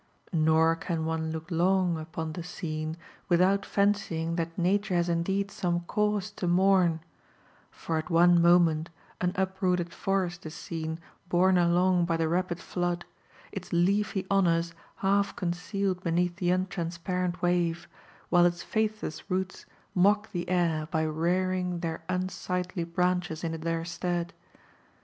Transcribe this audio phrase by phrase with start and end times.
[0.33, 2.97] Nor can one look long upon 1 t LIFE AND ADVENTURES OF the scene
[3.29, 7.01] without fancying that Nature has indeed some cause to mourn;
[7.69, 8.89] for at one moment
[9.21, 13.05] an uprooted forest is seen borne along by the rapid flood,
[13.51, 17.87] its leafy honours half concealed beneath the untransparent wave,
[18.29, 24.33] while its faithless roots mock the air by rearing their unsightly branches in their stead.